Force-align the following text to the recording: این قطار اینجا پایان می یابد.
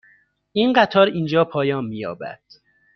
این 0.53 0.73
قطار 0.73 1.07
اینجا 1.07 1.45
پایان 1.45 1.85
می 1.85 1.97
یابد. 1.97 2.41